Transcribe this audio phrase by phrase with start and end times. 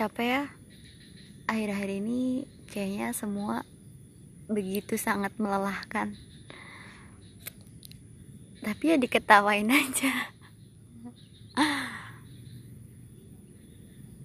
[0.00, 0.44] capek ya.
[1.44, 3.68] Akhir-akhir ini kayaknya semua
[4.48, 6.16] begitu sangat melelahkan.
[8.64, 10.32] Tapi ya diketawain aja.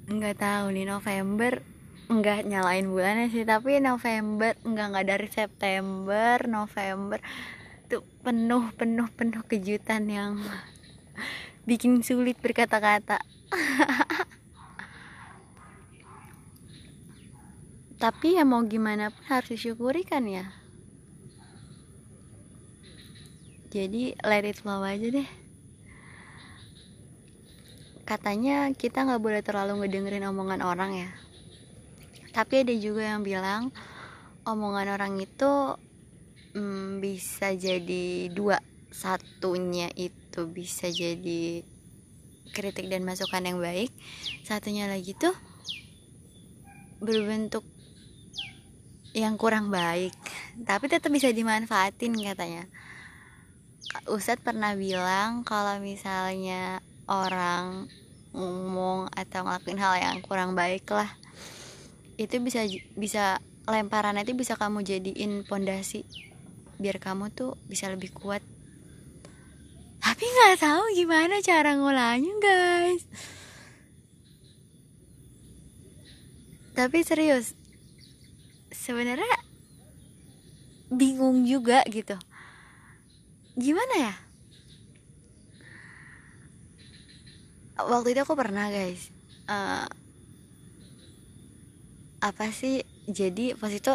[0.07, 1.59] Nggak tahu nih November
[2.05, 7.17] nggak nyalain bulannya sih tapi November nggak nggak dari September November
[7.89, 10.37] tuh penuh penuh penuh kejutan yang
[11.69, 13.17] bikin sulit berkata-kata
[18.05, 20.45] tapi ya mau gimana pun harus disyukuri kan ya?
[23.73, 25.25] Jadi let it flow aja deh.
[28.05, 31.09] Katanya kita nggak boleh terlalu ngedengerin omongan orang ya.
[32.29, 33.73] Tapi ada juga yang bilang
[34.45, 35.73] omongan orang itu
[36.53, 38.61] hmm, bisa jadi dua.
[38.93, 41.65] Satunya itu bisa jadi
[42.53, 43.89] kritik dan masukan yang baik.
[44.45, 45.33] Satunya lagi tuh
[47.01, 47.65] berbentuk
[49.15, 50.11] yang kurang baik.
[50.67, 52.67] Tapi tetap bisa dimanfaatin katanya.
[54.11, 57.87] Ustadz pernah bilang kalau misalnya orang
[58.35, 61.07] ngomong atau ngelakuin hal yang kurang baik lah
[62.19, 62.67] itu bisa
[62.99, 66.03] bisa lemparan itu bisa kamu jadiin pondasi
[66.75, 68.43] biar kamu tuh bisa lebih kuat.
[70.03, 73.03] Tapi nggak tahu gimana cara ngolahnya guys.
[76.75, 77.55] Tapi serius
[78.85, 79.25] sebenarnya
[80.93, 82.13] bingung juga gitu.
[83.57, 84.13] Gimana ya?
[87.81, 89.09] Waktu itu aku pernah guys.
[89.49, 89.89] Uh,
[92.21, 92.85] apa sih?
[93.09, 93.91] Jadi pas itu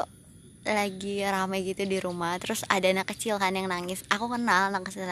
[0.66, 4.02] lagi ramai gitu di rumah terus ada anak kecil kan yang nangis.
[4.11, 5.06] Aku kenal anak kecil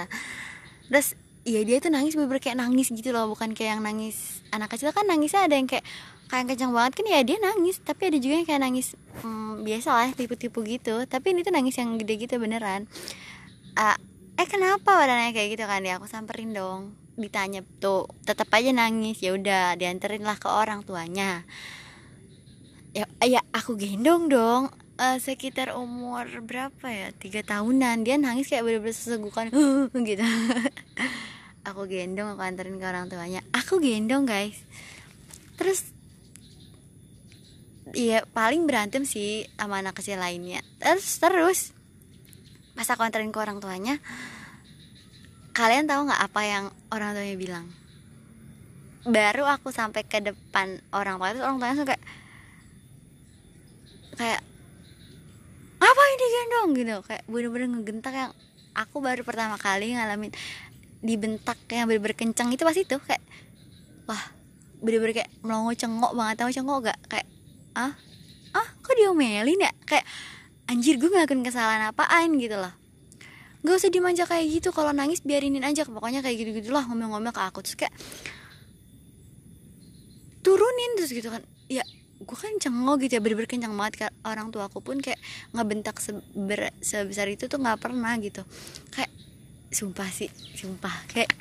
[0.90, 1.14] terus
[1.48, 4.92] ya dia tuh nangis bener, kayak nangis gitu loh bukan kayak yang nangis anak kecil.
[4.92, 5.84] Kan nangisnya ada yang kayak
[6.28, 7.80] kayak kencang banget kan ya dia nangis.
[7.80, 8.86] Tapi ada juga yang kayak nangis
[9.24, 11.08] hmm, biasa lah tipu-tipu gitu.
[11.08, 12.84] Tapi ini tuh nangis yang gede gitu beneran.
[13.72, 13.96] Uh,
[14.36, 15.80] eh kenapa wadahnya kayak gitu kan?
[15.80, 16.92] Ya aku samperin dong.
[17.16, 19.16] Ditanya tuh tetap aja nangis.
[19.24, 21.48] Ya udah dianterin lah ke orang tuanya.
[22.92, 24.68] Ya ya aku gendong dong.
[24.98, 27.08] Uh, sekitar umur berapa ya?
[27.16, 28.04] Tiga tahunan.
[28.04, 29.48] Dia nangis kayak bener-bener sesegukan
[30.08, 30.26] gitu
[31.68, 33.44] aku gendong aku anterin ke orang tuanya.
[33.52, 34.56] Aku gendong guys.
[35.60, 35.98] Terus
[37.96, 40.60] Iya paling berantem sih sama anak kecil lainnya.
[40.76, 41.60] Terus terus
[42.76, 43.98] pas aku anterin ke orang tuanya
[45.56, 46.64] kalian tahu nggak apa yang
[46.94, 47.66] orang tuanya bilang?
[49.08, 51.96] Baru aku sampai ke depan orang tua itu orang tuanya suka
[54.20, 54.42] kayak
[55.80, 56.96] apa ini gendong gitu.
[57.08, 58.32] Kayak bener-bener ngegentak yang
[58.76, 60.30] aku baru pertama kali ngalamin
[60.98, 63.22] dibentak yang bener-bener kencang itu pas itu kayak
[64.10, 64.24] wah
[64.82, 67.26] bener-bener kayak melongo cengok banget tahu cengok gak kayak
[67.74, 67.94] ah
[68.56, 69.72] ah kok diomelin ya?
[69.84, 70.06] Kayak
[70.68, 72.72] anjir gue ngelakuin kesalahan apaan gitu loh.
[73.62, 77.42] Gak usah dimanja kayak gitu kalau nangis biarinin aja pokoknya kayak gitu gitulah ngomel-ngomel ke
[77.42, 77.60] aku.
[77.62, 77.94] Terus kayak
[80.42, 81.42] turunin terus gitu kan.
[81.68, 81.84] Ya
[82.18, 84.10] gue kan cengok gitu ya bener-bener kencang banget.
[84.26, 85.18] Orang tua aku pun kayak
[85.54, 88.42] ngebentak seber, sebesar itu tuh nggak pernah gitu.
[88.94, 89.10] Kayak
[89.68, 90.94] sumpah sih sumpah.
[91.08, 91.32] Kayak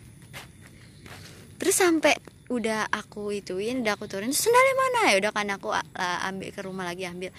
[1.57, 2.15] terus sampai
[2.47, 5.15] udah aku ituin udah aku turunin sendalnya mana ya?
[5.19, 7.31] Udah kan aku uh, ambil ke rumah lagi ambil.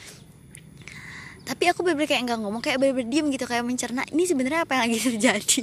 [1.48, 4.72] Tapi aku bener-bener kayak nggak ngomong kayak bener-bener diem gitu kayak mencerna ini sebenarnya apa
[4.76, 5.62] yang lagi terjadi?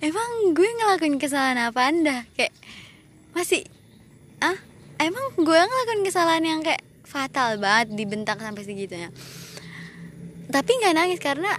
[0.00, 2.56] Emang gue ngelakuin kesalahan apa anda kayak
[3.36, 3.68] masih
[4.40, 4.56] ah
[4.96, 9.12] emang gue ngelakuin kesalahan yang kayak fatal banget dibentak sampai segitunya.
[10.48, 11.52] Tapi nggak nangis karena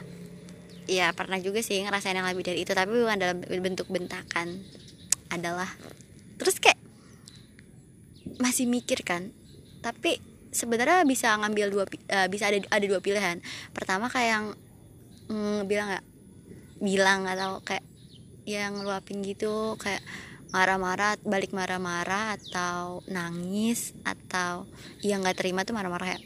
[0.89, 4.65] ya pernah juga sih ngerasain yang lebih dari itu tapi bukan dalam bentuk bentakan
[5.29, 5.69] adalah.
[6.41, 6.81] Terus kayak
[8.41, 9.29] masih mikir kan
[9.79, 10.19] tapi
[10.49, 13.37] sebenarnya bisa ngambil dua uh, bisa ada ada dua pilihan.
[13.71, 14.45] Pertama kayak yang
[15.29, 16.05] mm, bilang nggak?
[16.79, 17.85] Bilang atau kayak
[18.49, 20.01] yang ngeluapin gitu kayak
[20.49, 24.65] marah-marah balik marah-marah atau nangis atau
[25.05, 26.19] yang nggak terima tuh marah-marah ya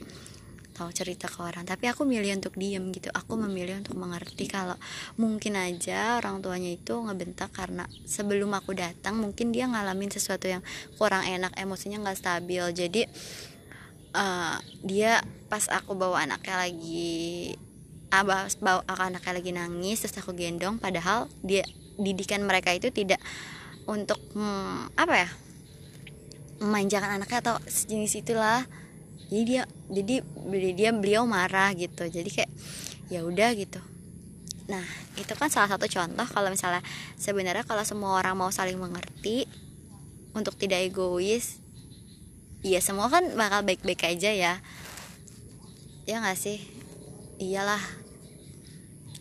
[0.74, 1.64] tahu cerita ke orang.
[1.64, 3.14] Tapi aku milih untuk diem gitu.
[3.14, 4.76] Aku memilih untuk mengerti kalau
[5.22, 10.66] mungkin aja orang tuanya itu ngebentak karena sebelum aku datang mungkin dia ngalamin sesuatu yang
[10.98, 12.66] kurang enak emosinya nggak stabil.
[12.74, 13.06] Jadi
[14.18, 17.54] uh, dia pas aku bawa anaknya lagi
[18.14, 21.66] abah bawa anaknya lagi nangis terus aku gendong padahal dia
[21.98, 23.18] didikan mereka itu tidak
[23.90, 25.30] untuk hmm, apa ya
[26.62, 28.64] memanjakan anaknya atau sejenis itulah
[29.32, 29.62] jadi dia
[30.50, 32.08] jadi dia beliau marah gitu.
[32.08, 32.52] Jadi kayak
[33.12, 33.80] ya udah gitu.
[34.68, 34.84] Nah
[35.20, 36.82] itu kan salah satu contoh kalau misalnya
[37.20, 39.46] sebenarnya kalau semua orang mau saling mengerti
[40.34, 41.62] untuk tidak egois
[42.66, 44.54] iya semua kan bakal baik-baik aja ya.
[46.08, 46.60] Ya nggak sih?
[47.40, 47.84] Iyalah.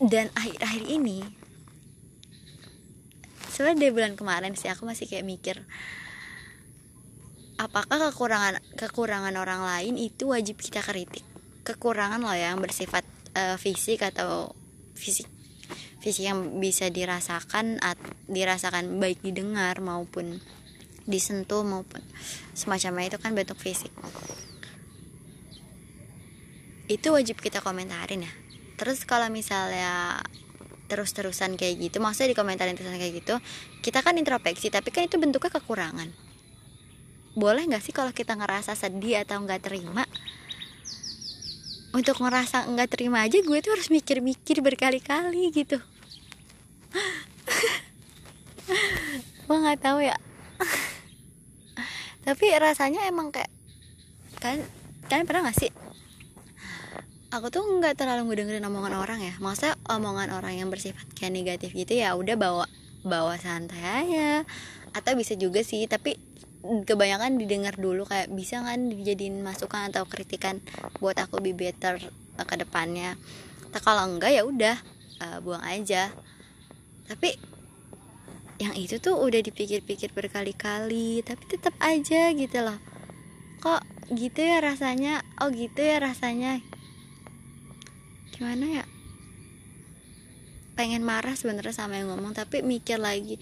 [0.03, 1.23] Dan akhir-akhir ini
[3.53, 5.61] sebenarnya dari bulan kemarin sih aku masih kayak mikir
[7.63, 11.23] apakah kekurangan kekurangan orang lain itu wajib kita kritik?
[11.63, 13.07] Kekurangan loh yang bersifat
[13.39, 14.51] uh, fisik atau
[14.93, 15.31] fisik
[16.03, 17.95] fisik yang bisa dirasakan at,
[18.27, 20.43] dirasakan baik didengar maupun
[21.07, 22.03] disentuh maupun
[22.51, 23.91] semacamnya itu kan bentuk fisik.
[26.91, 28.33] Itu wajib kita komentarin ya.
[28.75, 30.19] Terus kalau misalnya
[30.91, 33.35] terus-terusan kayak gitu maksudnya dikomentarin terusan kayak gitu
[33.81, 36.11] kita kan introspeksi tapi kan itu bentuknya kekurangan
[37.33, 40.05] boleh nggak sih kalau kita ngerasa sedih atau nggak terima?
[41.93, 45.77] Untuk ngerasa nggak terima aja gue tuh harus mikir-mikir berkali-kali gitu.
[49.45, 50.17] Gue nggak tahu ya.
[52.23, 53.51] Tapi rasanya emang kayak
[54.39, 54.63] kan
[55.11, 55.71] kalian pernah gak sih?
[57.33, 59.35] Aku tuh nggak terlalu ngedengerin omongan orang ya.
[59.37, 62.65] Maksudnya omongan orang yang bersifat kayak negatif gitu ya udah bawa
[63.03, 64.47] bawa santai aja.
[64.95, 66.15] Atau bisa juga sih tapi
[66.63, 70.63] kebanyakan didengar dulu kayak bisa kan dijadiin masukan atau kritikan
[71.03, 71.99] buat aku lebih better
[72.39, 73.19] ke depannya.
[73.75, 74.75] Nah, kalau enggak ya udah
[75.19, 76.07] uh, buang aja.
[77.05, 77.35] Tapi
[78.63, 82.79] yang itu tuh udah dipikir-pikir berkali-kali tapi tetap aja gitu loh.
[83.59, 83.83] Kok
[84.15, 85.19] gitu ya rasanya?
[85.43, 86.63] Oh gitu ya rasanya.
[88.31, 88.85] Gimana ya?
[90.79, 93.37] Pengen marah sebenarnya sama yang ngomong tapi mikir lagi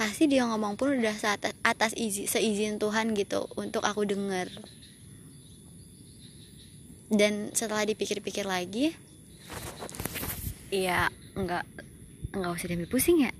[0.00, 4.48] pasti dia ngomong pun udah atas, atas izin seizin Tuhan gitu untuk aku denger.
[7.12, 8.96] Dan setelah dipikir-pikir lagi
[10.72, 11.68] ya nggak
[12.32, 13.32] nggak usah diambil pusing ya.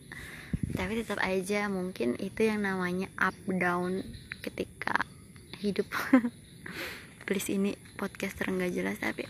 [0.76, 4.04] Tapi tetap aja mungkin itu yang namanya up down
[4.44, 5.08] ketika
[5.64, 5.88] hidup.
[7.24, 9.24] Please ini podcaster nggak jelas tapi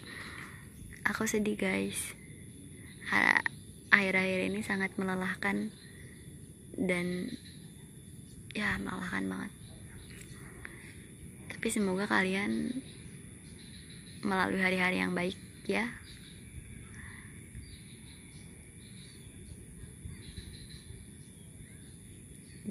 [1.06, 2.11] aku sedih guys.
[3.94, 5.71] Akhir-akhir ini sangat melelahkan
[6.81, 7.29] dan
[8.56, 9.53] ya melelahkan banget.
[11.53, 12.81] Tapi semoga kalian
[14.25, 15.37] melalui hari-hari yang baik
[15.69, 15.93] ya.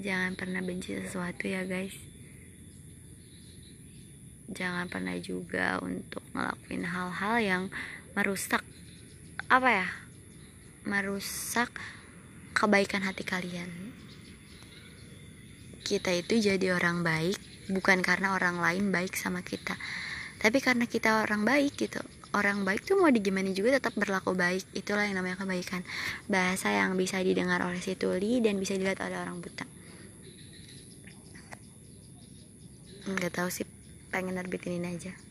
[0.00, 1.94] Jangan pernah benci sesuatu ya guys.
[4.50, 7.62] Jangan pernah juga untuk ngelakuin hal-hal yang
[8.18, 8.66] merusak
[9.46, 9.88] apa ya
[10.86, 11.70] merusak
[12.60, 13.72] kebaikan hati kalian.
[15.80, 17.40] Kita itu jadi orang baik
[17.72, 19.80] bukan karena orang lain baik sama kita.
[20.36, 22.04] Tapi karena kita orang baik gitu.
[22.36, 24.76] Orang baik tuh mau digimana juga tetap berlaku baik.
[24.76, 25.80] Itulah yang namanya kebaikan.
[26.28, 29.64] Bahasa yang bisa didengar oleh si tuli dan bisa dilihat oleh orang buta.
[33.08, 33.64] Nggak tahu sih
[34.12, 35.29] pengen nerbitin ini aja